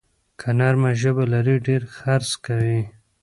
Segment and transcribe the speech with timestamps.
[0.39, 2.81] که نرمه ژبه لرې، ډېر خرڅ کوې.